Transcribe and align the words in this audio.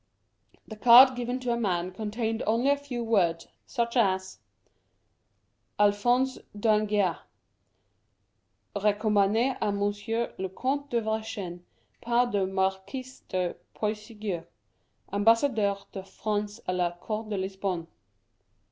The 0.67 0.77
card 0.77 1.15
given 1.15 1.39
to 1.41 1.51
a 1.53 1.57
man 1.59 1.91
contained 1.91 2.41
only 2.47 2.71
a 2.71 2.75
few 2.75 3.03
words, 3.03 3.45
such 3.67 3.95
as: 3.95 4.39
ALPHONSE 5.77 6.39
D'ANGEHA. 6.59 7.19
Recommand^ 8.75 9.59
k 9.59 9.69
Monsieur 9.71 10.33
le 10.39 10.49
Comte 10.49 10.89
de 10.89 11.01
Vergennes, 11.01 11.61
par 12.01 12.31
le 12.31 12.47
Marquis 12.47 13.05
de 13.29 13.55
Puysegur, 13.75 14.47
Ambassadeur 15.13 15.85
de 15.91 16.01
France 16.01 16.59
k 16.65 16.73
la 16.73 16.93
Cour 16.97 17.25
de 17.25 17.37
Lisbonne. 17.37 17.85